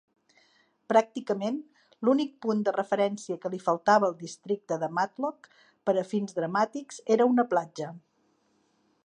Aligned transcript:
Pràcticament 0.91 1.59
l'únic 2.07 2.31
punt 2.45 2.63
de 2.69 2.73
referència 2.77 3.37
que 3.43 3.51
li 3.55 3.61
faltava 3.67 4.09
al 4.09 4.17
districte 4.23 4.79
de 4.85 4.91
Matlock 5.01 5.47
per 5.91 5.97
a 6.05 6.07
fins 6.15 6.37
dramàtics 6.41 7.01
era 7.19 7.31
una 7.37 7.47
platja. 7.55 7.93